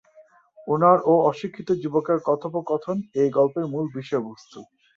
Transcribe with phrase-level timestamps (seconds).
[0.67, 4.59] উনার ও অশিক্ষিত যুবক এর কথোপকথন এ গল্পের মূল বিষয় বস্তু।